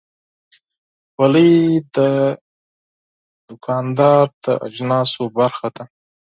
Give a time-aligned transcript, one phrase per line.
[1.13, 1.53] خولۍ
[1.95, 1.97] د
[3.47, 5.83] دوکاندار د اجناسو برخه ده.